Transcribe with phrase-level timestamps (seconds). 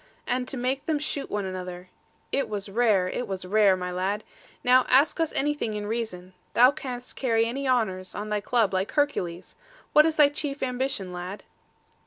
[0.25, 1.89] And to make them shoot one another:
[2.31, 4.23] it was rare; it was rare, my lad.
[4.63, 8.93] Now ask us anything in reason; thou canst carry any honours, on thy club, like
[8.93, 9.55] Hercules.
[9.93, 11.43] What is thy chief ambition, lad?'